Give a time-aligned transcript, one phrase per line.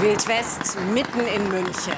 [0.00, 1.96] Wildwest mitten in München.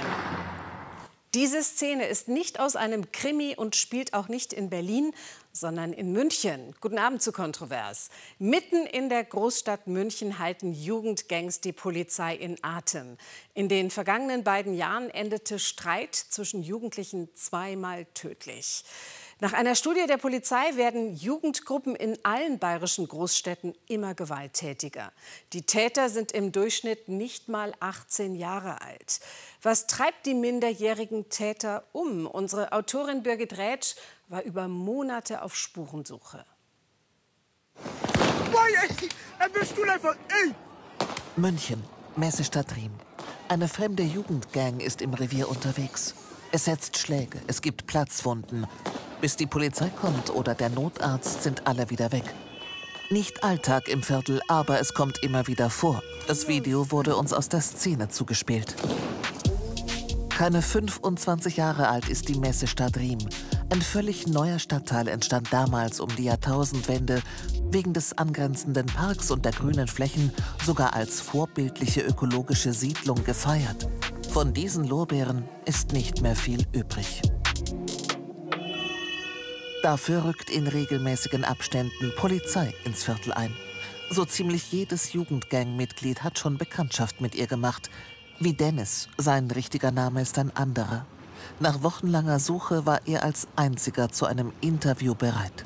[1.34, 5.12] Diese Szene ist nicht aus einem Krimi und spielt auch nicht in Berlin,
[5.52, 6.74] sondern in München.
[6.80, 8.08] Guten Abend zu Kontrovers.
[8.38, 13.18] Mitten in der Großstadt München halten Jugendgangs die Polizei in Atem.
[13.52, 18.84] In den vergangenen beiden Jahren endete Streit zwischen Jugendlichen zweimal tödlich.
[19.42, 25.12] Nach einer Studie der Polizei werden Jugendgruppen in allen bayerischen Großstädten immer gewalttätiger.
[25.54, 29.20] Die Täter sind im Durchschnitt nicht mal 18 Jahre alt.
[29.62, 32.26] Was treibt die minderjährigen Täter um?
[32.26, 33.94] Unsere Autorin Birgit Rätsch
[34.28, 36.44] war über Monate auf Spurensuche.
[41.36, 41.82] München,
[42.16, 42.92] Messestadt Riem.
[43.48, 46.14] Eine fremde Jugendgang ist im Revier unterwegs.
[46.52, 48.66] Es setzt Schläge, es gibt Platzwunden.
[49.20, 52.24] Bis die Polizei kommt oder der Notarzt sind alle wieder weg.
[53.10, 56.02] Nicht Alltag im Viertel, aber es kommt immer wieder vor.
[56.26, 58.76] Das Video wurde uns aus der Szene zugespielt.
[60.28, 63.18] Keine 25 Jahre alt ist die Messestadt Riem.
[63.68, 67.20] Ein völlig neuer Stadtteil entstand damals um die Jahrtausendwende,
[67.70, 70.32] wegen des angrenzenden Parks und der grünen Flächen
[70.64, 73.86] sogar als vorbildliche ökologische Siedlung gefeiert.
[74.32, 77.22] Von diesen Lorbeeren ist nicht mehr viel übrig.
[79.82, 83.56] Dafür rückt in regelmäßigen Abständen Polizei ins Viertel ein.
[84.10, 87.88] So ziemlich jedes Jugendgangmitglied hat schon Bekanntschaft mit ihr gemacht.
[88.38, 91.06] Wie Dennis, sein richtiger Name ist ein anderer.
[91.60, 95.64] Nach wochenlanger Suche war er als einziger zu einem Interview bereit.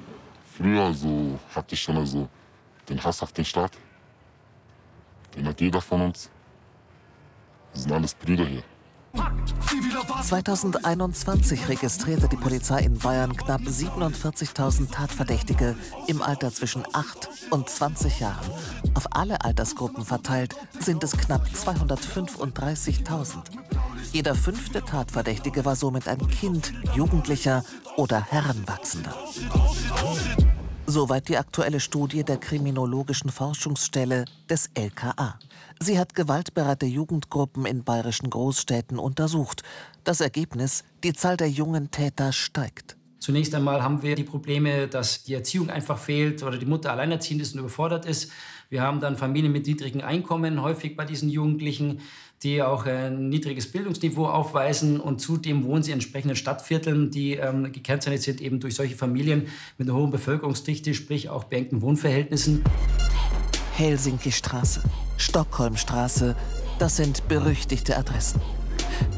[0.57, 2.29] Früher so hatte ich schon also
[2.89, 3.73] den Hass auf den Staat.
[5.35, 6.31] Den hat jeder von uns.
[7.73, 8.62] Wir sind alles Brüder hier.
[10.23, 15.77] 2021 registrierte die Polizei in Bayern knapp 47.000 Tatverdächtige
[16.07, 18.51] im Alter zwischen 8 und 20 Jahren.
[18.95, 23.36] Auf alle Altersgruppen verteilt sind es knapp 235.000.
[24.13, 27.64] Jeder fünfte Tatverdächtige war somit ein Kind, Jugendlicher
[27.96, 29.14] oder Heranwachsender.
[30.86, 35.39] Soweit die aktuelle Studie der Kriminologischen Forschungsstelle des LKA.
[35.80, 39.62] Sie hat gewaltbereite Jugendgruppen in bayerischen Großstädten untersucht.
[40.05, 42.96] Das Ergebnis, die Zahl der jungen Täter steigt.
[43.18, 47.40] Zunächst einmal haben wir die Probleme, dass die Erziehung einfach fehlt oder die Mutter alleinerziehend
[47.40, 48.30] ist und überfordert ist.
[48.68, 52.01] Wir haben dann Familien mit niedrigen Einkommen, häufig bei diesen Jugendlichen,
[52.45, 57.73] die auch ein niedriges Bildungsniveau aufweisen und zudem wohnen sie in entsprechenden Stadtvierteln, die ähm,
[57.73, 62.63] gekennzeichnet sind eben durch solche Familien mit einer hohen Bevölkerungsdichte, sprich auch beengten Wohnverhältnissen.
[63.77, 64.83] Helsinki-Straße,
[65.17, 66.37] Stockholmstraße,
[66.79, 68.41] das sind berüchtigte Adressen.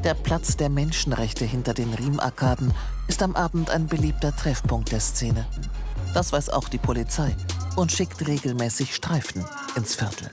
[0.05, 2.73] Der Platz der Menschenrechte hinter den Riemarkaden
[3.09, 5.47] ist am Abend ein beliebter Treffpunkt der Szene.
[6.15, 7.35] Das weiß auch die Polizei
[7.75, 9.45] und schickt regelmäßig Streifen
[9.77, 10.31] ins Viertel.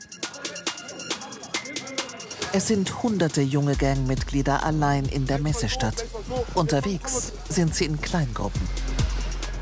[2.56, 6.06] Es sind hunderte junge Gangmitglieder allein in der Messestadt.
[6.54, 8.62] Unterwegs sind sie in Kleingruppen.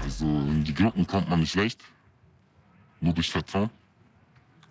[0.04, 1.80] Also in die Gruppen kommt man nicht leicht,
[3.00, 3.70] nur durch Vertrauen.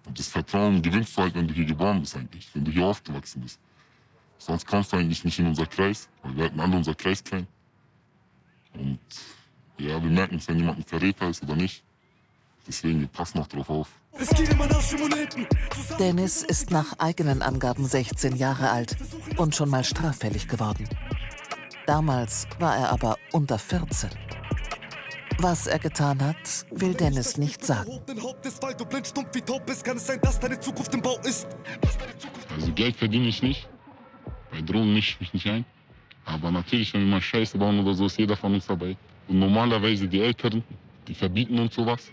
[0.04, 2.84] Und das Vertrauen gewinnst du halt, wenn du hier geboren bist eigentlich, wenn du hier
[2.84, 3.58] aufgewachsen bist.
[4.36, 7.46] Sonst kommst du eigentlich nicht in unser Kreis, weil wir halten alle unser Kreis klein.
[8.74, 9.00] Und
[9.78, 11.82] ja, wir merken es, wenn jemand ein Verräter ist oder nicht.
[12.68, 13.99] Deswegen, wir passen auch drauf auf.
[15.98, 18.96] Dennis ist nach eigenen Angaben 16 Jahre alt
[19.36, 20.88] und schon mal straffällig geworden.
[21.86, 24.10] Damals war er aber unter 14.
[25.38, 28.00] Was er getan hat, will Dennis nicht sagen.
[32.54, 33.68] Also Geld verdiene ich nicht.
[34.50, 35.64] Bei Drogen mische ich mich nicht ein.
[36.24, 38.96] Aber natürlich, wenn wir mal Scheiße bauen oder so, ist jeder von uns dabei.
[39.28, 40.62] Und normalerweise die Älteren,
[41.08, 42.12] die verbieten uns sowas.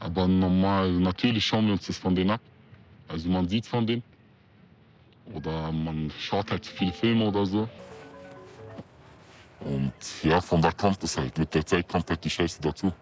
[0.00, 2.40] Aber normal, natürlich schauen wir uns das von denen ab.
[3.08, 4.02] Also man sieht von denen.
[5.34, 7.68] Oder man schaut halt viele Filme oder so.
[9.60, 11.36] Und ja, von da kommt es halt.
[11.38, 12.92] Mit der Zeit kommt halt die Scheiße dazu.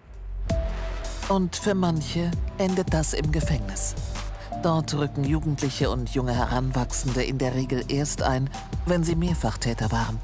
[1.29, 3.95] Und für manche endet das im Gefängnis.
[4.63, 8.51] Dort rücken Jugendliche und junge Heranwachsende in der Regel erst ein,
[8.87, 10.19] wenn sie Mehrfachtäter waren.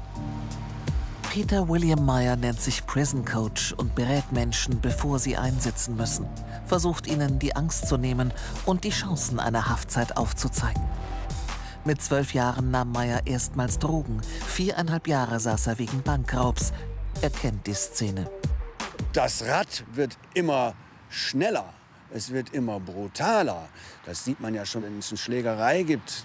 [1.35, 6.25] Peter William Meyer nennt sich Prison Coach und berät Menschen, bevor sie einsitzen müssen,
[6.65, 8.31] versucht ihnen die Angst zu nehmen
[8.65, 10.81] und die Chancen einer Haftzeit aufzuzeigen.
[11.83, 14.21] Mit zwölf Jahren nahm Meyer erstmals Drogen.
[14.47, 16.71] Viereinhalb Jahre saß er wegen Bankraubs.
[17.21, 18.29] Er kennt die Szene.
[19.11, 20.73] Das Rad wird immer
[21.09, 21.65] schneller.
[22.11, 23.67] Es wird immer brutaler.
[24.05, 26.23] Das sieht man ja schon, wenn es eine Schlägerei gibt.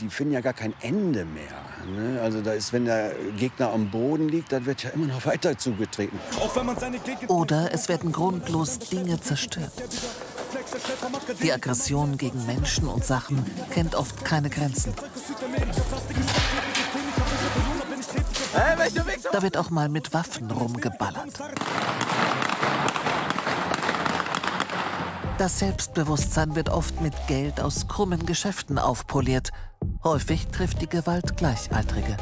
[0.00, 1.64] Die finden ja gar kein Ende mehr.
[1.86, 2.20] Ne?
[2.20, 5.56] Also da ist, wenn der Gegner am Boden liegt, dann wird ja immer noch weiter
[5.56, 6.18] zugetreten.
[7.28, 9.72] Oder es werden grundlos Dinge zerstört.
[11.42, 14.94] Die Aggression gegen Menschen und Sachen kennt oft keine Grenzen.
[19.32, 21.38] Da wird auch mal mit Waffen rumgeballert.
[25.38, 29.50] Das Selbstbewusstsein wird oft mit Geld aus krummen Geschäften aufpoliert.
[30.02, 32.16] Häufig trifft die Gewalt Gleichaltrige.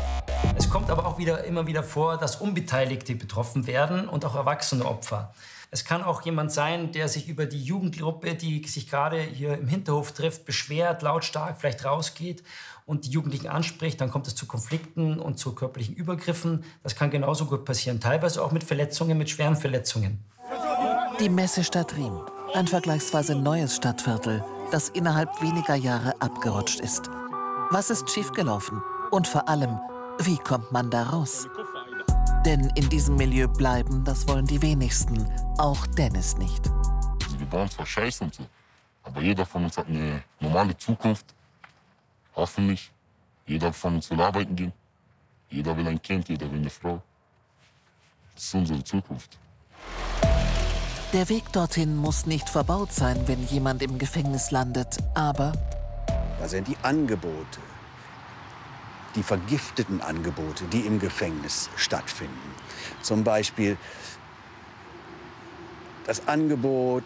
[0.59, 4.85] Es kommt aber auch wieder, immer wieder vor, dass Unbeteiligte betroffen werden und auch erwachsene
[4.85, 5.33] Opfer.
[5.71, 9.67] Es kann auch jemand sein, der sich über die Jugendgruppe, die sich gerade hier im
[9.67, 12.43] Hinterhof trifft, beschwert, lautstark vielleicht rausgeht
[12.85, 13.99] und die Jugendlichen anspricht.
[13.99, 16.65] Dann kommt es zu Konflikten und zu körperlichen Übergriffen.
[16.83, 20.23] Das kann genauso gut passieren, teilweise auch mit Verletzungen, mit schweren Verletzungen.
[21.19, 22.21] Die Messestadt Riem,
[22.55, 27.09] ein vergleichsweise neues Stadtviertel, das innerhalb weniger Jahre abgerutscht ist.
[27.71, 28.81] Was ist schiefgelaufen?
[29.11, 29.79] Und vor allem,
[30.21, 31.49] wie kommt man da raus?
[32.45, 35.27] Denn in diesem Milieu bleiben, das wollen die wenigsten.
[35.59, 36.71] Auch Dennis nicht.
[37.51, 38.45] Also zwar Scheiße und so,
[39.03, 41.27] aber jeder von uns hat eine normale Zukunft.
[42.35, 42.93] Hoffentlich.
[43.47, 44.73] Jeder von uns will arbeiten gehen.
[45.49, 47.01] Jeder will ein Kind, jeder will eine Frau.
[48.35, 49.39] Das ist unsere Zukunft.
[51.12, 55.53] Der Weg dorthin muss nicht verbaut sein, wenn jemand im Gefängnis landet, aber...
[56.41, 57.61] Da sind die Angebote,
[59.14, 62.55] die vergifteten Angebote, die im Gefängnis stattfinden.
[63.03, 63.79] Zum Beispiel
[66.06, 67.05] das Angebot,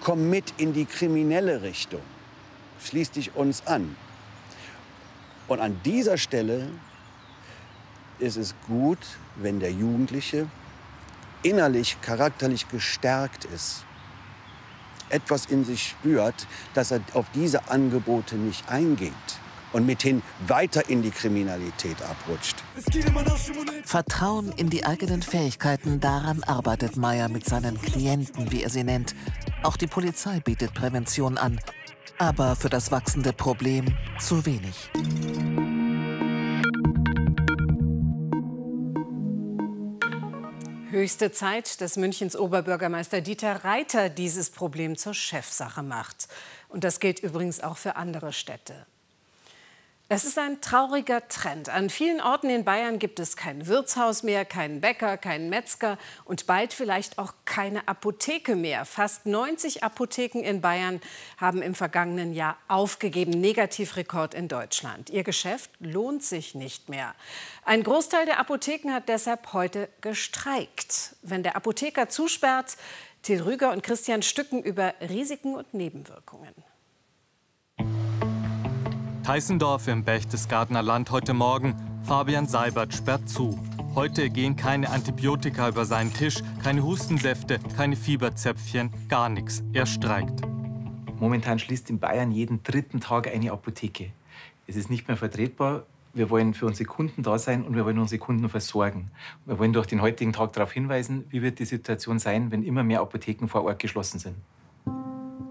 [0.00, 2.02] komm mit in die kriminelle Richtung,
[2.84, 3.96] schließ dich uns an.
[5.48, 6.68] Und an dieser Stelle
[8.20, 8.98] ist es gut,
[9.34, 10.46] wenn der Jugendliche
[11.42, 13.84] innerlich, charakterlich gestärkt ist,
[15.08, 19.12] etwas in sich spürt, dass er auf diese Angebote nicht eingeht
[19.72, 22.56] und mithin weiter in die Kriminalität abrutscht.
[23.84, 29.14] Vertrauen in die eigenen Fähigkeiten, daran arbeitet Meyer mit seinen Klienten, wie er sie nennt.
[29.62, 31.60] Auch die Polizei bietet Prävention an.
[32.18, 33.86] Aber für das wachsende Problem
[34.18, 34.90] zu wenig.
[41.00, 46.28] Höchste Zeit, dass Münchens Oberbürgermeister Dieter Reiter dieses Problem zur Chefsache macht.
[46.68, 48.74] Und das gilt übrigens auch für andere Städte.
[50.12, 51.68] Es ist ein trauriger Trend.
[51.68, 56.48] An vielen Orten in Bayern gibt es kein Wirtshaus mehr, keinen Bäcker, keinen Metzger und
[56.48, 58.84] bald vielleicht auch keine Apotheke mehr.
[58.86, 61.00] Fast 90 Apotheken in Bayern
[61.36, 63.40] haben im vergangenen Jahr aufgegeben.
[63.40, 65.10] Negativrekord in Deutschland.
[65.10, 67.14] Ihr Geschäft lohnt sich nicht mehr.
[67.64, 71.14] Ein Großteil der Apotheken hat deshalb heute gestreikt.
[71.22, 72.76] Wenn der Apotheker zusperrt,
[73.22, 76.52] Till Rüger und Christian Stücken über Risiken und Nebenwirkungen.
[79.30, 81.76] Heißendorf im Berchtesgadener Land heute Morgen.
[82.02, 83.56] Fabian Seibert sperrt zu.
[83.94, 89.62] Heute gehen keine Antibiotika über seinen Tisch, keine Hustensäfte, keine Fieberzäpfchen, gar nichts.
[89.72, 90.40] Er streikt.
[91.20, 94.10] Momentan schließt in Bayern jeden dritten Tag eine Apotheke.
[94.66, 95.84] Es ist nicht mehr vertretbar.
[96.12, 99.12] Wir wollen für unsere Kunden da sein und wir wollen unsere Kunden versorgen.
[99.46, 102.82] Wir wollen durch den heutigen Tag darauf hinweisen, wie wird die Situation sein, wenn immer
[102.82, 104.34] mehr Apotheken vor Ort geschlossen sind.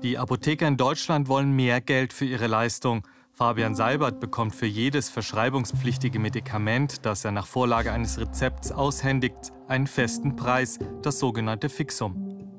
[0.03, 3.03] Die Apotheker in Deutschland wollen mehr Geld für ihre Leistung.
[3.39, 9.87] Fabian Seibert bekommt für jedes verschreibungspflichtige Medikament, das er nach Vorlage eines Rezepts aushändigt, einen
[9.87, 12.49] festen Preis, das sogenannte Fixum.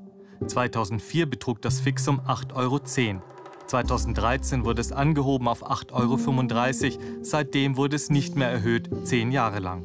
[0.46, 2.80] 2004 betrug das Fixum 8,10 Euro.
[3.66, 7.24] 2013 wurde es angehoben auf 8,35 Euro.
[7.24, 9.84] Seitdem wurde es nicht mehr erhöht, zehn Jahre lang.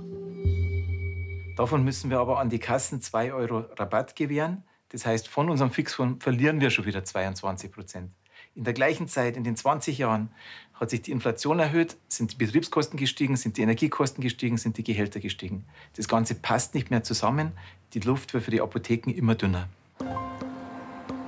[1.57, 4.63] Davon müssen wir aber an die Kassen 2 Euro Rabatt gewähren.
[4.87, 8.11] Das heißt, von unserem Fixum verlieren wir schon wieder 22 Prozent.
[8.55, 10.29] In der gleichen Zeit, in den 20 Jahren,
[10.75, 14.83] hat sich die Inflation erhöht, sind die Betriebskosten gestiegen, sind die Energiekosten gestiegen, sind die
[14.83, 15.65] Gehälter gestiegen.
[15.95, 17.53] Das Ganze passt nicht mehr zusammen.
[17.93, 19.69] Die Luft wird für die Apotheken immer dünner.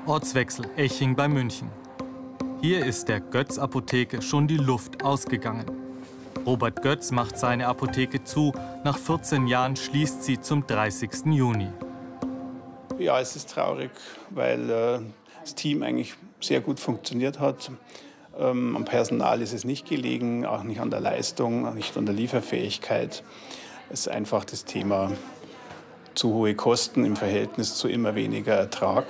[0.06, 1.70] Ortswechsel Eching bei München.
[2.62, 5.66] Hier ist der Götz Apotheke schon die Luft ausgegangen.
[6.46, 8.54] Robert Götz macht seine Apotheke zu.
[8.84, 11.25] Nach 14 Jahren schließt sie zum 30.
[11.25, 11.68] Juni.
[13.00, 13.92] Ja, es ist traurig,
[14.30, 15.00] weil äh,
[15.42, 17.72] das Team eigentlich sehr gut funktioniert hat.
[18.39, 22.06] Ähm, am Personal ist es nicht gelegen, auch nicht an der Leistung, auch nicht an
[22.06, 23.24] der Lieferfähigkeit.
[23.89, 25.12] Es ist einfach das Thema
[26.13, 29.06] zu hohe Kosten im Verhältnis zu immer weniger Ertrag.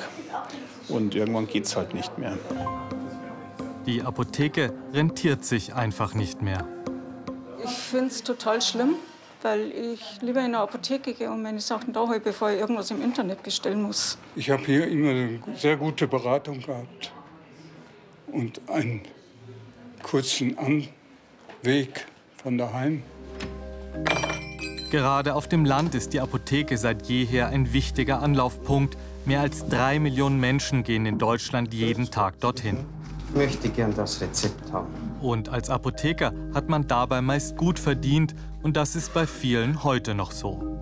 [0.88, 2.38] Und irgendwann geht es halt nicht mehr.
[3.86, 6.66] Die Apotheke rentiert sich einfach nicht mehr.
[7.64, 8.96] Ich finde es total schlimm,
[9.42, 12.92] weil ich lieber in eine Apotheke gehe und meine Sachen da habe, bevor ich irgendwas
[12.92, 14.18] im Internet bestellen muss.
[14.36, 17.12] Ich habe hier immer eine sehr gute Beratung gehabt
[18.32, 19.02] und einen
[20.08, 22.06] kurzen Anweg
[22.42, 23.04] von daheim.
[24.90, 28.98] Gerade auf dem Land ist die Apotheke seit jeher ein wichtiger Anlaufpunkt.
[29.26, 32.86] Mehr als drei Millionen Menschen gehen in Deutschland jeden Tag dorthin.
[33.30, 34.88] Ich möchte gern das Rezept haben.
[35.22, 38.34] Und als Apotheker hat man dabei meist gut verdient
[38.64, 40.78] und das ist bei vielen heute noch so.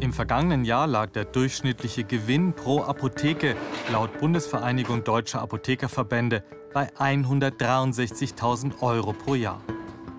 [0.00, 3.56] Im vergangenen Jahr lag der durchschnittliche Gewinn pro Apotheke
[3.90, 9.60] laut Bundesvereinigung Deutscher Apothekerverbände bei 163.000 Euro pro Jahr.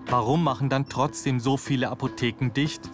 [0.06, 2.90] Warum machen dann trotzdem so viele Apotheken dicht?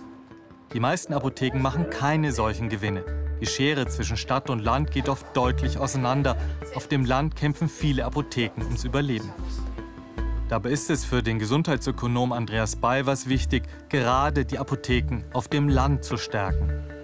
[0.72, 3.04] Die meisten Apotheken machen keine solchen Gewinne.
[3.40, 6.36] Die Schere zwischen Stadt und Land geht oft deutlich auseinander.
[6.75, 9.30] Auf dem Land kämpfen viele Apotheken ums Überleben.
[10.48, 16.04] Dabei ist es für den Gesundheitsökonom Andreas Bayvers wichtig, gerade die Apotheken auf dem Land
[16.04, 16.95] zu stärken.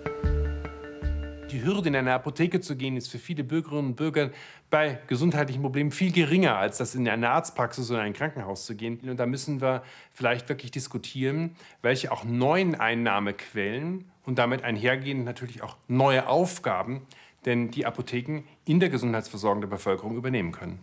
[1.52, 4.30] Die Hürde, in eine Apotheke zu gehen, ist für viele Bürgerinnen und Bürger
[4.70, 8.98] bei gesundheitlichen Problemen viel geringer, als das in eine Arztpraxis oder ein Krankenhaus zu gehen.
[9.08, 9.82] Und da müssen wir
[10.12, 17.02] vielleicht wirklich diskutieren, welche auch neuen Einnahmequellen und damit einhergehend natürlich auch neue Aufgaben
[17.44, 20.80] denn die Apotheken in der Gesundheitsversorgung der Bevölkerung übernehmen können.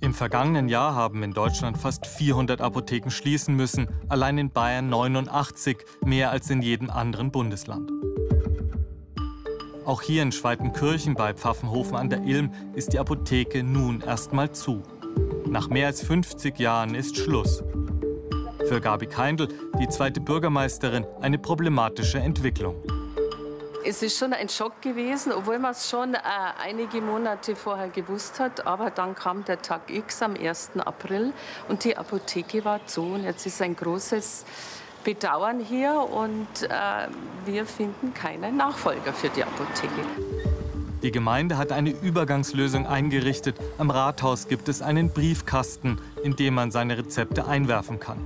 [0.00, 5.76] Im vergangenen Jahr haben in Deutschland fast 400 Apotheken schließen müssen, allein in Bayern 89,
[6.04, 7.90] mehr als in jedem anderen Bundesland.
[9.84, 14.82] Auch hier in Schweitenkirchen bei Pfaffenhofen an der Ilm ist die Apotheke nun erstmal zu.
[15.46, 17.62] Nach mehr als 50 Jahren ist Schluss.
[18.68, 19.48] Für Gabi Keindl,
[19.80, 22.76] die zweite Bürgermeisterin, eine problematische Entwicklung.
[23.82, 26.18] Es ist schon ein Schock gewesen, obwohl man es schon äh,
[26.62, 28.66] einige Monate vorher gewusst hat.
[28.66, 30.72] Aber dann kam der Tag X am 1.
[30.84, 31.32] April
[31.68, 33.02] und die Apotheke war zu.
[33.02, 34.44] Und jetzt ist ein großes
[35.04, 37.08] Bedauern hier und äh,
[37.46, 40.02] wir finden keinen Nachfolger für die Apotheke.
[41.02, 43.56] Die Gemeinde hat eine Übergangslösung eingerichtet.
[43.78, 48.18] Am Rathaus gibt es einen Briefkasten, in dem man seine Rezepte einwerfen kann.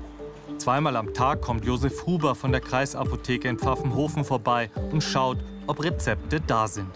[0.58, 5.84] Zweimal am Tag kommt Josef Huber von der Kreisapotheke in Pfaffenhofen vorbei und schaut, ob
[5.84, 6.88] Rezepte da sind.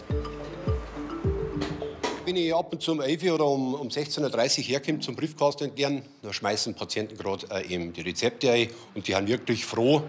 [2.29, 5.63] Wenn ich ab und zu um 11 oder um, um 16.30 Uhr herkomme zum Briefkasten
[5.63, 10.03] entleeren, dann schmeißen Patienten gerade äh, eben die Rezepte ein und die sind wirklich froh,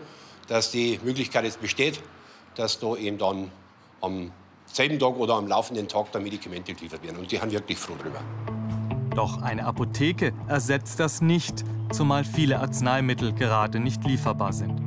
[0.46, 1.98] dass die Möglichkeit jetzt besteht,
[2.56, 3.50] dass da eben dann
[4.02, 4.32] am
[4.66, 7.16] selben Tag oder am laufenden Tag da Medikamente geliefert werden.
[7.16, 8.20] Und die sind wirklich froh darüber.
[9.16, 14.78] Doch eine Apotheke ersetzt das nicht, zumal viele Arzneimittel gerade nicht lieferbar sind.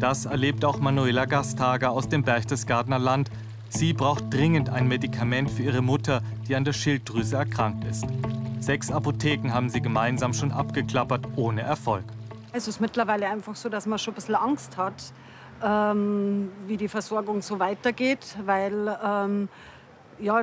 [0.00, 3.28] Das erlebt auch Manuela Gastager aus dem Berchtesgadener Land.
[3.74, 8.04] Sie braucht dringend ein Medikament für ihre Mutter, die an der Schilddrüse erkrankt ist.
[8.60, 12.04] Sechs Apotheken haben sie gemeinsam schon abgeklappert, ohne Erfolg.
[12.52, 15.14] Es ist mittlerweile einfach so, dass man schon ein bisschen Angst hat,
[15.64, 19.48] ähm, wie die Versorgung so weitergeht, weil ähm,
[20.20, 20.42] ja,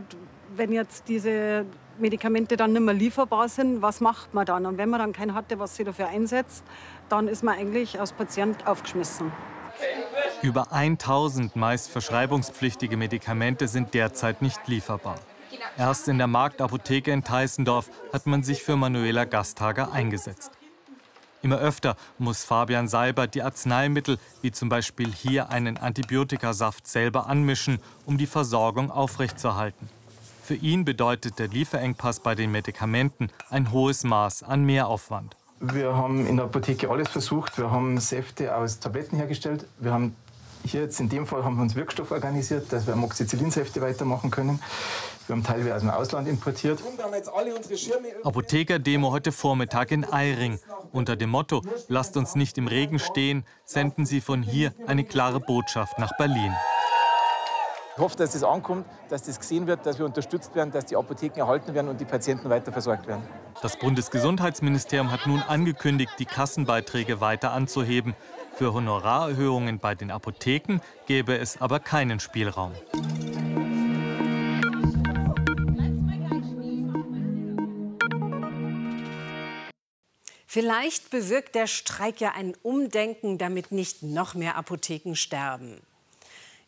[0.55, 1.65] wenn jetzt diese
[1.99, 4.65] Medikamente dann nicht mehr lieferbar sind, was macht man dann?
[4.65, 6.63] Und wenn man dann keinen hatte, was sich dafür einsetzt,
[7.09, 9.31] dann ist man eigentlich als Patient aufgeschmissen.
[10.41, 15.19] Über 1000 meist verschreibungspflichtige Medikamente sind derzeit nicht lieferbar.
[15.77, 20.51] Erst in der Marktapotheke in Teissendorf hat man sich für Manuela Gastager eingesetzt.
[21.41, 27.79] Immer öfter muss Fabian Seibert die Arzneimittel, wie zum Beispiel hier einen Antibiotikasaft, selber anmischen,
[28.05, 29.89] um die Versorgung aufrechtzuerhalten.
[30.43, 35.35] Für ihn bedeutet der Lieferengpass bei den Medikamenten ein hohes Maß an Mehraufwand.
[35.59, 37.57] Wir haben in der Apotheke alles versucht.
[37.57, 39.65] Wir haben Säfte aus Tabletten hergestellt.
[39.77, 40.15] Wir haben
[40.65, 44.59] hier jetzt in dem Fall haben wir uns Wirkstoff organisiert, dass wir Amoxicillin-Säfte weitermachen können.
[45.27, 46.79] Wir haben teilweise aus dem Ausland importiert.
[48.23, 50.59] Apotheker-Demo heute Vormittag in Eiring.
[50.91, 55.39] Unter dem Motto Lasst uns nicht im Regen stehen, senden sie von hier eine klare
[55.39, 56.53] Botschaft nach Berlin.
[57.99, 60.95] Ich hoffe, dass das ankommt, dass das gesehen wird, dass wir unterstützt werden, dass die
[60.95, 63.21] Apotheken erhalten werden und die Patienten weiter versorgt werden.
[63.61, 68.15] Das Bundesgesundheitsministerium hat nun angekündigt, die Kassenbeiträge weiter anzuheben.
[68.59, 72.73] Für Honorarerhöhungen bei den Apotheken gäbe es aber keinen Spielraum.
[80.45, 85.79] Vielleicht bewirkt der Streik ja ein Umdenken, damit nicht noch mehr Apotheken sterben.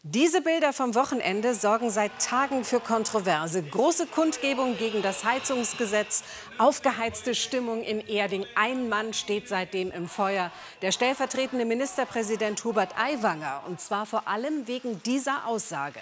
[0.04, 3.62] Diese Bilder vom Wochenende sorgen seit Tagen für Kontroverse.
[3.62, 6.24] Große Kundgebung gegen das Heizungsgesetz,
[6.58, 8.48] aufgeheizte Stimmung in Erding.
[8.56, 13.62] Ein Mann steht seitdem im Feuer, der stellvertretende Ministerpräsident Hubert Aiwanger.
[13.68, 16.00] Und zwar vor allem wegen dieser Aussage.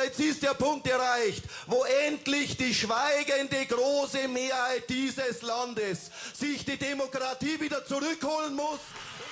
[0.00, 6.76] Jetzt ist der Punkt erreicht, wo endlich die schweigende große Mehrheit dieses Landes sich die
[6.76, 8.78] Demokratie wieder zurückholen muss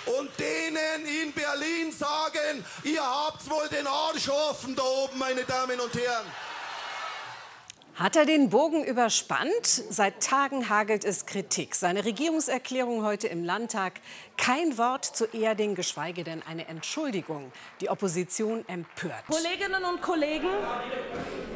[0.07, 5.79] und denen in Berlin sagen, ihr habt wohl den Arsch offen da oben, meine Damen
[5.81, 6.27] und Herren.
[7.95, 9.67] Hat er den Bogen überspannt?
[9.67, 11.75] Seit Tagen hagelt es Kritik.
[11.75, 14.01] Seine Regierungserklärung heute im Landtag.
[14.39, 17.53] Kein Wort zu Erding, geschweige denn eine Entschuldigung.
[17.83, 19.27] Die Opposition empört.
[19.29, 20.49] Kolleginnen und Kollegen,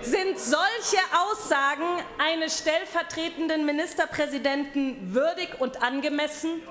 [0.02, 6.62] sind solche Aussagen eines stellvertretenden Ministerpräsidenten würdig und angemessen?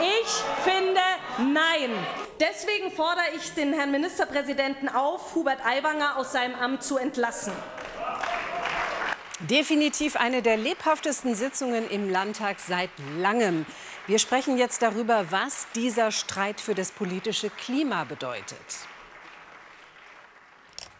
[0.00, 0.30] Ich
[0.64, 1.00] finde
[1.38, 1.90] nein.
[2.38, 7.52] Deswegen fordere ich den Herrn Ministerpräsidenten auf, Hubert Aiwanger aus seinem Amt zu entlassen.
[9.40, 13.66] Definitiv eine der lebhaftesten Sitzungen im Landtag seit langem.
[14.06, 18.56] Wir sprechen jetzt darüber, was dieser Streit für das politische Klima bedeutet.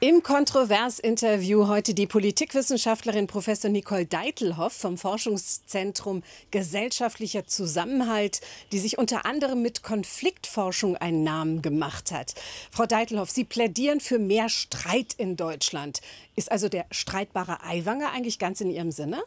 [0.01, 8.41] Im Kontrovers-Interview heute die Politikwissenschaftlerin Professor Nicole Deitelhoff vom Forschungszentrum Gesellschaftlicher Zusammenhalt,
[8.71, 12.37] die sich unter anderem mit Konfliktforschung einen Namen gemacht hat.
[12.71, 16.01] Frau Deitelhoff, Sie plädieren für mehr Streit in Deutschland.
[16.37, 19.21] Ist also der streitbare Aiwanger eigentlich ganz in Ihrem Sinne?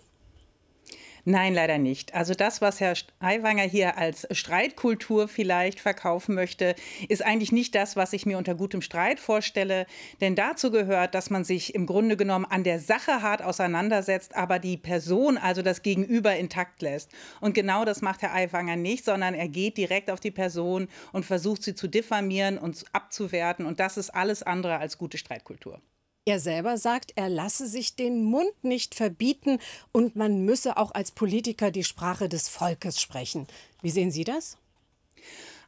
[1.24, 2.16] Nein, leider nicht.
[2.16, 6.76] Also das, was Herr Aiwanger hier als Streitkultur vielleicht verkaufen möchte,
[7.10, 9.86] ist eigentlich nicht das, was ich mir unter gutem Streit vorstelle.
[10.20, 14.58] Denn dazu gehört, dass man sich im Grunde genommen an der Sache hart auseinandersetzt, aber
[14.58, 17.12] die Person, also das Gegenüber, intakt lässt.
[17.40, 21.26] Und genau das macht Herr Aiwanger nicht, sondern er geht direkt auf die Person und
[21.26, 23.68] versucht sie zu diffamieren und abzuwerten.
[23.68, 25.82] Und das ist alles andere als gute Streitkultur.
[26.26, 29.58] Er selber sagt, er lasse sich den Mund nicht verbieten
[29.92, 33.48] und man müsse auch als Politiker die Sprache des Volkes sprechen.
[33.82, 34.58] Wie sehen Sie das?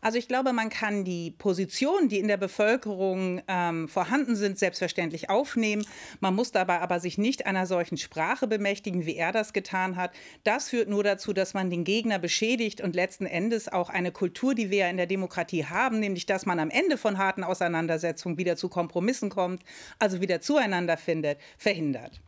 [0.03, 5.29] Also ich glaube, man kann die Positionen, die in der Bevölkerung ähm, vorhanden sind, selbstverständlich
[5.29, 5.85] aufnehmen.
[6.19, 10.11] Man muss dabei aber sich nicht einer solchen Sprache bemächtigen, wie er das getan hat.
[10.43, 14.53] Das führt nur dazu, dass man den Gegner beschädigt und letzten Endes auch eine Kultur,
[14.53, 18.37] die wir ja in der Demokratie haben, nämlich dass man am Ende von harten Auseinandersetzungen
[18.37, 19.63] wieder zu Kompromissen kommt,
[19.99, 22.19] also wieder zueinander findet, verhindert.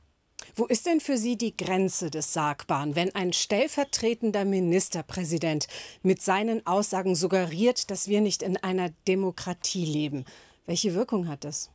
[0.57, 5.67] Wo ist denn für Sie die Grenze des Sagbaren, wenn ein stellvertretender Ministerpräsident
[6.01, 10.23] mit seinen Aussagen suggeriert, dass wir nicht in einer Demokratie leben?
[10.65, 11.71] Welche Wirkung hat das?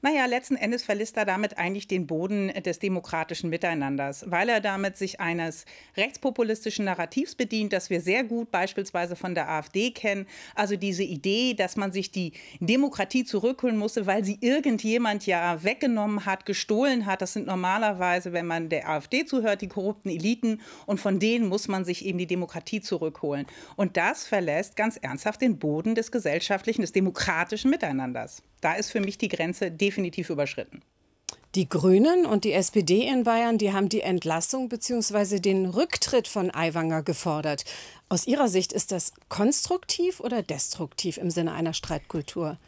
[0.00, 4.96] Naja, letzten Endes verlässt er damit eigentlich den Boden des demokratischen Miteinanders, weil er damit
[4.96, 5.64] sich eines
[5.96, 10.26] rechtspopulistischen Narrativs bedient, das wir sehr gut beispielsweise von der AfD kennen.
[10.54, 16.26] Also diese Idee, dass man sich die Demokratie zurückholen musste, weil sie irgendjemand ja weggenommen
[16.26, 17.20] hat, gestohlen hat.
[17.20, 21.66] Das sind normalerweise, wenn man der AfD zuhört, die korrupten Eliten und von denen muss
[21.66, 23.46] man sich eben die Demokratie zurückholen.
[23.74, 28.44] Und das verlässt ganz ernsthaft den Boden des gesellschaftlichen, des demokratischen Miteinanders.
[28.60, 30.82] Da ist für mich die Grenze definitiv überschritten.
[31.54, 35.40] Die Grünen und die SPD in Bayern, die haben die Entlassung bzw.
[35.40, 37.64] den Rücktritt von Aiwanger gefordert.
[38.10, 42.58] Aus Ihrer Sicht ist das konstruktiv oder destruktiv im Sinne einer Streitkultur?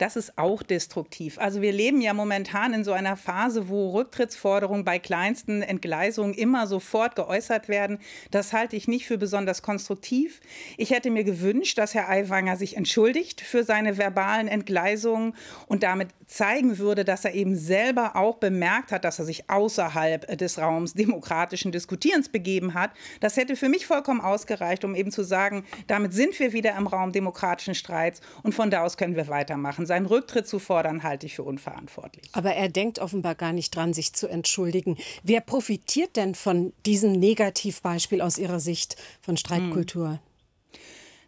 [0.00, 1.38] Das ist auch destruktiv.
[1.38, 6.66] Also wir leben ja momentan in so einer Phase, wo Rücktrittsforderungen bei kleinsten Entgleisungen immer
[6.66, 7.98] sofort geäußert werden.
[8.30, 10.40] Das halte ich nicht für besonders konstruktiv.
[10.78, 15.34] Ich hätte mir gewünscht, dass Herr Aiwanger sich entschuldigt für seine verbalen Entgleisungen
[15.66, 20.38] und damit zeigen würde, dass er eben selber auch bemerkt hat, dass er sich außerhalb
[20.38, 22.92] des Raums demokratischen Diskutierens begeben hat.
[23.20, 26.86] Das hätte für mich vollkommen ausgereicht, um eben zu sagen, damit sind wir wieder im
[26.86, 31.26] Raum demokratischen Streits und von da aus können wir weitermachen seinen Rücktritt zu fordern, halte
[31.26, 32.30] ich für unverantwortlich.
[32.32, 34.96] Aber er denkt offenbar gar nicht dran, sich zu entschuldigen.
[35.24, 40.10] Wer profitiert denn von diesem Negativbeispiel aus Ihrer Sicht von Streitkultur?
[40.10, 40.18] Hm.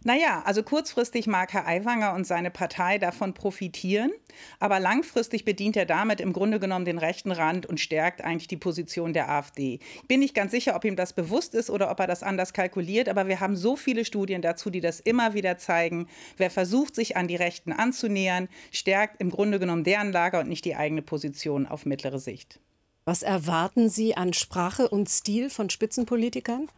[0.04, 4.10] Naja, also kurzfristig mag Herr Aiwanger und seine Partei davon profitieren,
[4.58, 8.56] aber langfristig bedient er damit im Grunde genommen den rechten Rand und stärkt eigentlich die
[8.56, 9.78] Position der AfD.
[9.94, 12.52] Ich bin nicht ganz sicher, ob ihm das bewusst ist oder ob er das anders
[12.52, 16.08] kalkuliert, aber wir haben so viele Studien dazu, die das immer wieder zeigen.
[16.36, 20.64] Wer versucht, sich an die Rechten anzunähern, stärkt im Grunde genommen deren Lager und nicht
[20.64, 22.58] die eigene Position auf mittlere Sicht.
[23.04, 26.68] Was erwarten Sie an Sprache und Stil von Spitzenpolitikern?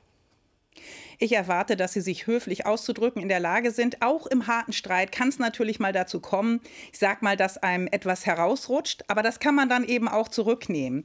[1.18, 4.02] Ich erwarte, dass sie sich höflich auszudrücken in der Lage sind.
[4.02, 6.60] Auch im harten Streit kann es natürlich mal dazu kommen,
[6.92, 11.04] ich sag mal, dass einem etwas herausrutscht, aber das kann man dann eben auch zurücknehmen.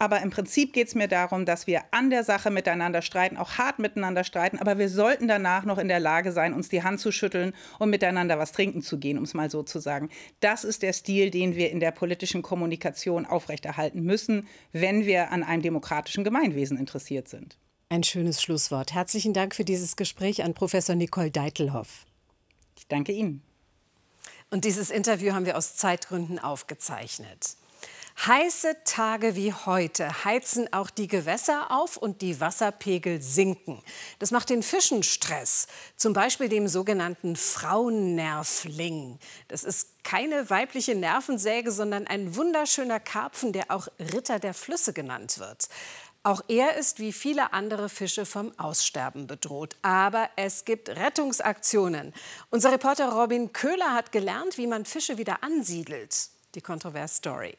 [0.00, 3.58] Aber im Prinzip geht es mir darum, dass wir an der Sache miteinander streiten, auch
[3.58, 4.58] hart miteinander streiten.
[4.58, 7.90] Aber wir sollten danach noch in der Lage sein, uns die Hand zu schütteln und
[7.90, 10.08] miteinander was trinken zu gehen, um es mal so zu sagen.
[10.40, 15.42] Das ist der Stil, den wir in der politischen Kommunikation aufrechterhalten müssen, wenn wir an
[15.42, 17.58] einem demokratischen Gemeinwesen interessiert sind.
[17.92, 18.94] Ein schönes Schlusswort.
[18.94, 22.06] Herzlichen Dank für dieses Gespräch an Professor Nicole Deitelhoff.
[22.78, 23.42] Ich danke Ihnen.
[24.48, 27.56] Und dieses Interview haben wir aus Zeitgründen aufgezeichnet.
[28.26, 33.82] Heiße Tage wie heute heizen auch die Gewässer auf und die Wasserpegel sinken.
[34.20, 39.18] Das macht den Fischen Stress, zum Beispiel dem sogenannten Frauennervling.
[39.48, 45.38] Das ist keine weibliche Nervensäge, sondern ein wunderschöner Karpfen, der auch Ritter der Flüsse genannt
[45.38, 45.68] wird.
[46.22, 49.76] Auch er ist wie viele andere Fische vom Aussterben bedroht.
[49.80, 52.12] Aber es gibt Rettungsaktionen.
[52.50, 56.28] Unser Reporter Robin Köhler hat gelernt, wie man Fische wieder ansiedelt.
[56.54, 57.56] Die Kontrovers Story.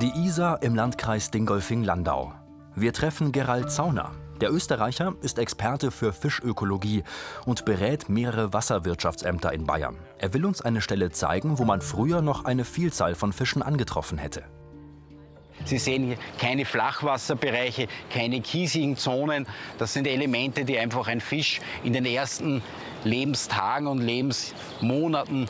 [0.00, 2.32] Die Isar im Landkreis Dingolfing-Landau.
[2.74, 4.12] Wir treffen Gerald Zauner.
[4.40, 7.04] Der Österreicher ist Experte für Fischökologie
[7.44, 9.98] und berät mehrere Wasserwirtschaftsämter in Bayern.
[10.16, 14.16] Er will uns eine Stelle zeigen, wo man früher noch eine Vielzahl von Fischen angetroffen
[14.16, 14.44] hätte.
[15.64, 19.46] Sie sehen hier keine Flachwasserbereiche, keine kiesigen Zonen.
[19.78, 22.62] Das sind Elemente, die einfach ein Fisch in den ersten
[23.04, 25.48] Lebenstagen und Lebensmonaten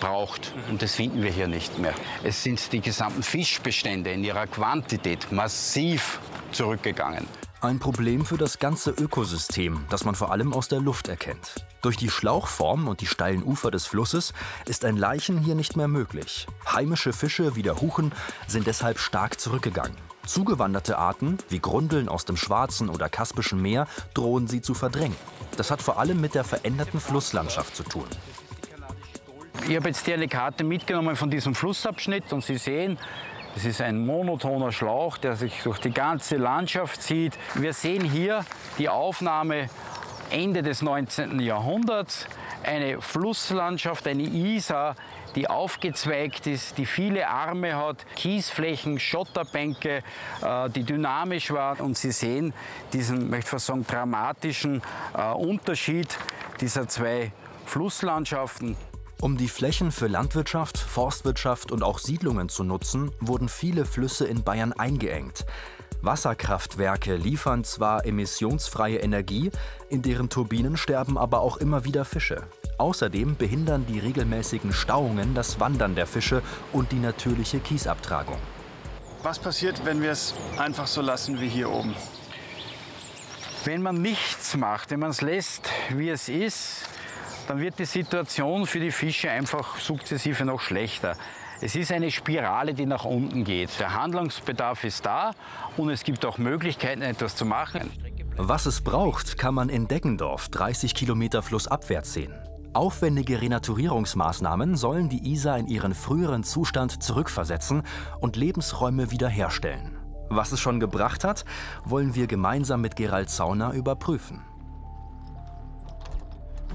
[0.00, 0.52] braucht.
[0.70, 1.94] Und das finden wir hier nicht mehr.
[2.24, 6.20] Es sind die gesamten Fischbestände in ihrer Quantität massiv
[6.52, 7.26] zurückgegangen.
[7.62, 11.66] Ein Problem für das ganze Ökosystem, das man vor allem aus der Luft erkennt.
[11.82, 14.32] Durch die Schlauchform und die steilen Ufer des Flusses
[14.66, 16.46] ist ein Leichen hier nicht mehr möglich.
[16.72, 18.12] Heimische Fische wie der Huchen
[18.46, 19.96] sind deshalb stark zurückgegangen.
[20.24, 25.16] Zugewanderte Arten, wie Grundeln aus dem Schwarzen oder Kaspischen Meer, drohen sie zu verdrängen.
[25.58, 28.06] Das hat vor allem mit der veränderten Flusslandschaft zu tun.
[29.68, 32.98] Ich habe jetzt hier eine Karte mitgenommen von diesem Flussabschnitt und Sie sehen,
[33.54, 37.36] das ist ein monotoner Schlauch, der sich durch die ganze Landschaft zieht.
[37.54, 38.44] Wir sehen hier
[38.78, 39.68] die Aufnahme
[40.30, 41.40] Ende des 19.
[41.40, 42.26] Jahrhunderts.
[42.62, 44.94] Eine Flusslandschaft, eine Isar,
[45.34, 50.02] die aufgezweigt ist, die viele Arme hat, Kiesflächen, Schotterbänke,
[50.42, 51.80] äh, die dynamisch waren.
[51.80, 52.52] Und Sie sehen
[52.92, 54.82] diesen, möchte ich sagen, dramatischen
[55.16, 56.16] äh, Unterschied
[56.60, 57.32] dieser zwei
[57.66, 58.76] Flusslandschaften.
[59.22, 64.42] Um die Flächen für Landwirtschaft, Forstwirtschaft und auch Siedlungen zu nutzen, wurden viele Flüsse in
[64.44, 65.44] Bayern eingeengt.
[66.00, 69.50] Wasserkraftwerke liefern zwar emissionsfreie Energie,
[69.90, 72.44] in deren Turbinen sterben aber auch immer wieder Fische.
[72.78, 78.38] Außerdem behindern die regelmäßigen Stauungen das Wandern der Fische und die natürliche Kiesabtragung.
[79.22, 81.94] Was passiert, wenn wir es einfach so lassen wie hier oben?
[83.64, 86.88] Wenn man nichts macht, wenn man es lässt, wie es ist,
[87.48, 91.16] dann wird die Situation für die Fische einfach sukzessive noch schlechter.
[91.62, 93.78] Es ist eine Spirale, die nach unten geht.
[93.78, 95.32] Der Handlungsbedarf ist da
[95.76, 97.90] und es gibt auch Möglichkeiten, etwas zu machen.
[98.36, 102.34] Was es braucht, kann man in Deggendorf, 30 Kilometer flussabwärts sehen.
[102.72, 107.82] Aufwendige Renaturierungsmaßnahmen sollen die Isar in ihren früheren Zustand zurückversetzen
[108.20, 109.98] und Lebensräume wiederherstellen.
[110.30, 111.44] Was es schon gebracht hat,
[111.84, 114.42] wollen wir gemeinsam mit Gerald Zauner überprüfen.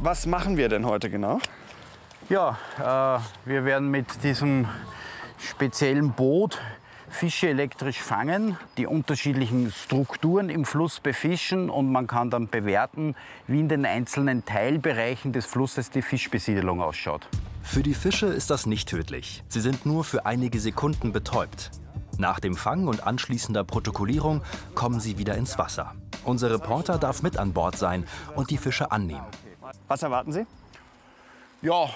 [0.02, 1.40] Was machen wir denn heute genau?
[2.30, 4.68] Ja, äh, wir werden mit diesem
[5.38, 6.60] speziellen Boot
[7.08, 13.16] Fische elektrisch fangen, die unterschiedlichen Strukturen im Fluss befischen und man kann dann bewerten,
[13.48, 17.28] wie in den einzelnen Teilbereichen des Flusses die Fischbesiedelung ausschaut.
[17.64, 19.44] Für die Fische ist das nicht tödlich.
[19.48, 21.72] Sie sind nur für einige Sekunden betäubt.
[22.18, 24.42] Nach dem Fang und anschließender Protokollierung
[24.74, 25.96] kommen sie wieder ins Wasser.
[26.26, 28.06] Unser Reporter darf mit an Bord sein
[28.36, 29.26] und die Fische annehmen.
[29.88, 30.46] Was erwarten Sie?
[31.62, 31.90] Ja,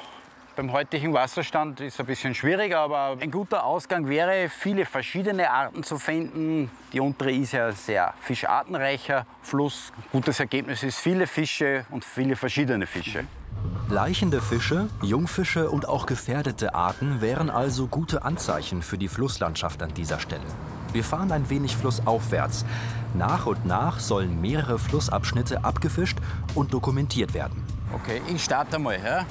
[0.55, 5.49] beim heutigen Wasserstand ist es ein bisschen schwierig, aber ein guter Ausgang wäre, viele verschiedene
[5.49, 6.69] Arten zu finden.
[6.91, 9.93] Die untere ist ja sehr fischartenreicher Fluss.
[10.11, 13.25] Gutes Ergebnis ist viele Fische und viele verschiedene Fische.
[13.89, 19.93] Laichende Fische, Jungfische und auch gefährdete Arten wären also gute Anzeichen für die Flusslandschaft an
[19.93, 20.45] dieser Stelle.
[20.91, 22.65] Wir fahren ein wenig flussaufwärts.
[23.13, 26.17] Nach und nach sollen mehrere Flussabschnitte abgefischt
[26.53, 27.63] und dokumentiert werden.
[27.91, 28.99] Okay, ich starte mal.
[29.03, 29.25] Ja?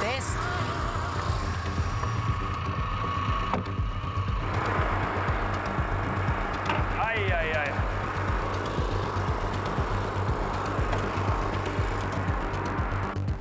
[0.00, 0.36] Test.
[7.00, 7.72] Ei, ei, ei.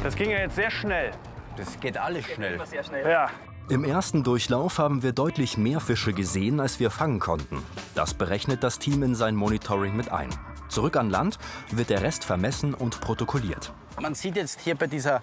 [0.01, 1.11] Das ging ja jetzt sehr schnell.
[1.57, 2.59] Das geht alles schnell.
[3.05, 3.29] Ja.
[3.69, 7.63] Im ersten Durchlauf haben wir deutlich mehr Fische gesehen, als wir fangen konnten.
[7.95, 10.29] Das berechnet das Team in sein Monitoring mit ein.
[10.67, 11.39] Zurück an Land
[11.71, 13.71] wird der Rest vermessen und protokolliert.
[14.01, 15.21] Man sieht jetzt hier bei dieser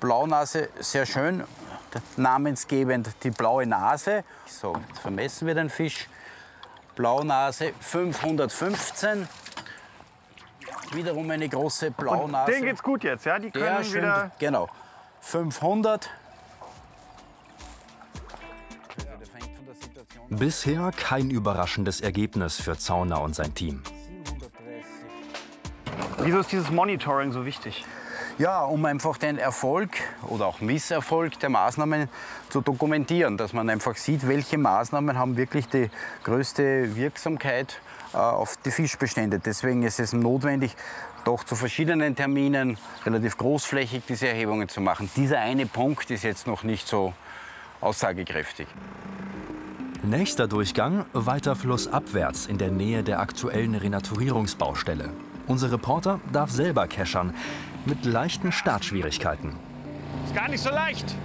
[0.00, 1.44] Blaunase sehr schön,
[2.16, 4.24] namensgebend die blaue Nase.
[4.46, 6.08] So, jetzt vermessen wir den Fisch.
[6.96, 9.28] Blaunase 515.
[10.92, 12.50] Wiederum eine große Blaunase.
[12.50, 13.38] Und denen geht's gut jetzt, ja?
[13.38, 14.30] Die können Der schön, wieder.
[14.38, 14.68] Genau.
[15.20, 16.08] 500.
[20.30, 23.82] Bisher kein überraschendes Ergebnis für Zauner und sein Team.
[26.18, 27.84] Wieso ist dieses Monitoring so wichtig?
[28.38, 29.90] Ja, um einfach den Erfolg
[30.22, 32.08] oder auch Misserfolg der Maßnahmen
[32.48, 35.88] zu dokumentieren, dass man einfach sieht, welche Maßnahmen haben wirklich die
[36.24, 37.80] größte Wirksamkeit
[38.12, 39.38] äh, auf die Fischbestände.
[39.38, 40.74] Deswegen ist es notwendig,
[41.24, 45.08] doch zu verschiedenen Terminen relativ großflächig diese Erhebungen zu machen.
[45.14, 47.12] Dieser eine Punkt ist jetzt noch nicht so
[47.80, 48.66] aussagekräftig.
[50.06, 55.08] Nächster Durchgang weiter flussabwärts in der Nähe der aktuellen Renaturierungsbaustelle.
[55.46, 57.34] Unser Reporter darf selber keschern
[57.86, 59.56] mit leichten Startschwierigkeiten.
[60.26, 61.16] Ist gar nicht so leicht.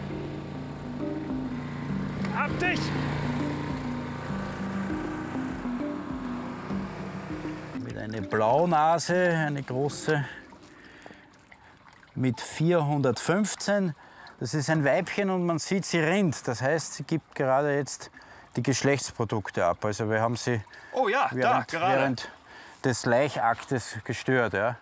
[2.38, 2.80] Hab dich!
[7.86, 10.24] Wieder eine Blaunase, eine große
[12.15, 13.94] mit 415.
[14.39, 16.48] Das ist ein Weibchen und man sieht, sie rinnt.
[16.48, 18.10] Das heißt, sie gibt gerade jetzt
[18.60, 19.84] die Geschlechtsprodukte ab.
[19.86, 20.62] Also wir haben sie
[20.93, 22.30] oh ja, während, da, während
[22.84, 24.54] des Laichaktes gestört.
[24.54, 24.78] Ja.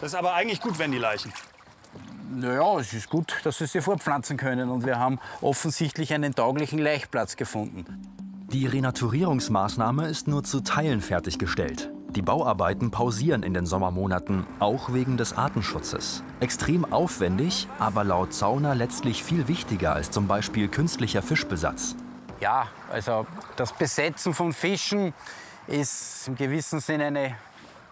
[0.00, 1.32] Das ist aber eigentlich gut, wenn die Leichen.
[2.30, 6.78] Naja, es ist gut, dass sie sie fortpflanzen können und wir haben offensichtlich einen tauglichen
[6.78, 7.84] Laichplatz gefunden.
[8.48, 11.90] Die Renaturierungsmaßnahme ist nur zu Teilen fertiggestellt.
[12.14, 16.22] Die Bauarbeiten pausieren in den Sommermonaten, auch wegen des Artenschutzes.
[16.40, 21.96] Extrem aufwendig, aber laut Zauner letztlich viel wichtiger als zum Beispiel künstlicher Fischbesatz.
[22.38, 25.14] Ja, also das Besetzen von Fischen
[25.66, 27.36] ist im gewissen Sinne eine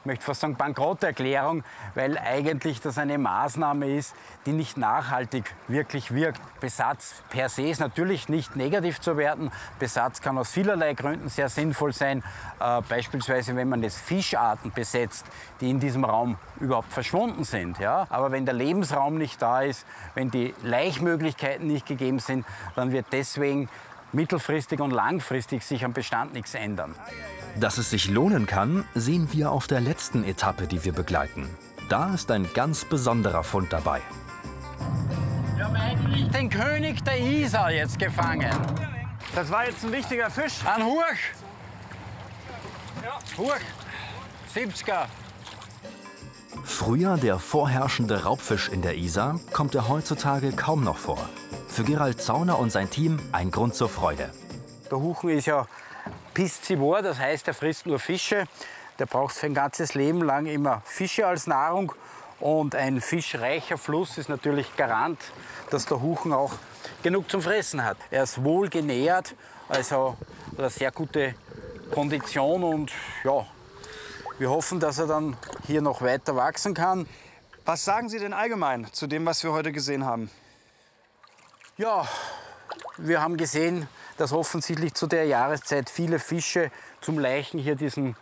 [0.01, 1.63] ich möchte fast sagen Bankrotterklärung,
[1.95, 4.15] weil eigentlich das eine Maßnahme ist,
[4.47, 6.41] die nicht nachhaltig wirklich wirkt.
[6.59, 9.51] Besatz per se ist natürlich nicht negativ zu werten.
[9.79, 12.25] Besatz kann aus vielerlei Gründen sehr sinnvoll sein.
[12.61, 15.27] Äh, beispielsweise, wenn man jetzt Fischarten besetzt,
[15.61, 17.79] die in diesem Raum überhaupt verschwunden sind.
[17.79, 18.07] Ja?
[18.09, 19.85] Aber wenn der Lebensraum nicht da ist,
[20.15, 23.69] wenn die Laichmöglichkeiten nicht gegeben sind, dann wird deswegen
[24.13, 26.95] mittelfristig und langfristig sich am Bestand nichts ändern.
[27.59, 31.49] Dass es sich lohnen kann, sehen wir auf der letzten Etappe, die wir begleiten.
[31.89, 34.01] Da ist ein ganz besonderer Fund dabei.
[35.57, 38.51] Wir haben eigentlich den König der Isar jetzt gefangen.
[39.35, 40.65] Das war jetzt ein wichtiger Fisch.
[40.65, 41.35] An Hurch.
[43.37, 43.63] Hurch.
[44.55, 45.07] 70er.
[46.65, 51.29] Früher der vorherrschende Raubfisch in der Isar, kommt er heutzutage kaum noch vor.
[51.69, 54.31] Für Gerald Zauner und sein Team ein Grund zur Freude.
[54.91, 55.67] Der Huchen ist ja
[56.35, 58.45] piscivor, das heißt, er frisst nur Fische.
[58.99, 61.93] Der braucht sein ganzes Leben lang immer Fische als Nahrung.
[62.39, 65.21] Und ein fischreicher Fluss ist natürlich Garant,
[65.71, 66.53] dass der Huchen auch
[67.03, 67.99] genug zum Fressen hat.
[68.11, 69.35] Er ist wohl genährt,
[69.69, 70.17] also
[70.57, 71.35] eine sehr gute
[71.91, 72.93] Kondition und
[73.25, 73.47] ja,
[74.39, 77.07] wir hoffen, dass er dann hier noch weiter wachsen kann.
[77.67, 80.31] Was sagen Sie denn allgemein zu dem, was wir heute gesehen haben?
[81.77, 82.09] Ja,
[82.97, 83.87] wir haben gesehen,
[84.21, 88.17] dass offensichtlich zu der Jahreszeit viele Fische zum Leichen hier diesen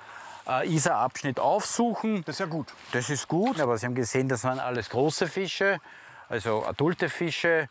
[0.47, 2.23] äh, Isar-Abschnitt aufsuchen.
[2.25, 2.69] Das ist ja gut.
[2.93, 5.81] Das ist gut, aber Sie haben gesehen, das waren alles große Fische,
[6.29, 7.69] also adulte Fische.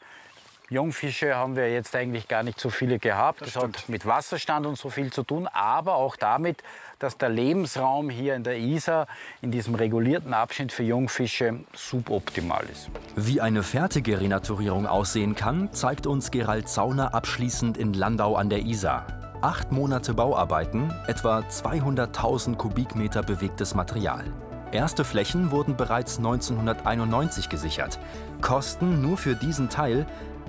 [0.70, 3.40] Jungfische haben wir jetzt eigentlich gar nicht so viele gehabt.
[3.40, 6.62] Das, das hat mit Wasserstand und so viel zu tun, aber auch damit,
[7.00, 9.08] dass der Lebensraum hier in der Isar
[9.42, 12.90] in diesem regulierten Abschnitt für Jungfische suboptimal ist.
[13.16, 18.60] Wie eine fertige Renaturierung aussehen kann, zeigt uns Gerald Zauner abschließend in Landau an der
[18.60, 19.08] Isar.
[19.42, 24.26] Acht Monate Bauarbeiten, etwa 200.000 Kubikmeter bewegtes Material.
[24.74, 28.00] Erste Flächen wurden bereits 1991 gesichert.
[28.42, 30.06] Kosten nur für diesen Teil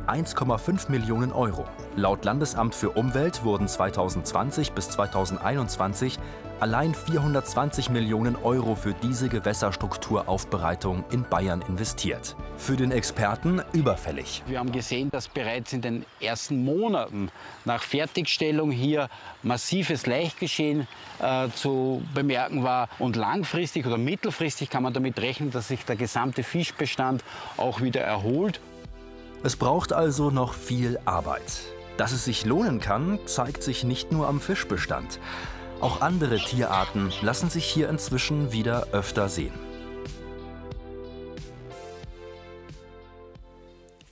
[0.09, 1.65] 1,5 Millionen Euro.
[1.97, 6.19] Laut Landesamt für Umwelt wurden 2020 bis 2021
[6.61, 12.37] allein 420 Millionen Euro für diese Gewässerstrukturaufbereitung in Bayern investiert.
[12.57, 14.43] Für den Experten überfällig.
[14.47, 17.31] Wir haben gesehen, dass bereits in den ersten Monaten
[17.65, 19.09] nach Fertigstellung hier
[19.43, 20.89] massives Leichtgeschehen
[21.21, 22.89] äh, zu bemerken war.
[22.99, 27.23] Und langfristig oder mittelfristig kann man damit rechnen, dass sich der gesamte Fischbestand
[27.57, 28.61] auch wieder erholt.
[29.43, 31.61] Es braucht also noch viel Arbeit.
[31.97, 35.21] Dass es sich lohnen kann, zeigt sich nicht nur am Fischbestand.
[35.81, 39.68] Auch andere Tierarten lassen sich hier inzwischen wieder öfter sehen.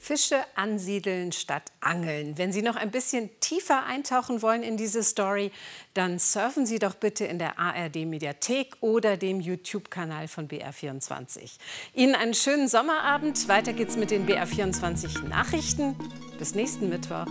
[0.07, 2.39] Fische ansiedeln statt angeln.
[2.39, 5.51] Wenn Sie noch ein bisschen tiefer eintauchen wollen in diese Story,
[5.95, 11.57] dann surfen Sie doch bitte in der ARD Mediathek oder dem YouTube-Kanal von BR24.
[11.93, 13.49] Ihnen einen schönen Sommerabend.
[13.49, 15.97] Weiter geht's mit den BR24 Nachrichten.
[16.39, 17.27] Bis nächsten Mittwoch.